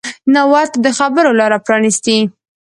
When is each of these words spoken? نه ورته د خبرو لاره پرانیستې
نه 0.33 0.41
ورته 0.51 0.77
د 0.85 0.87
خبرو 0.97 1.37
لاره 1.39 1.57
پرانیستې 1.65 2.17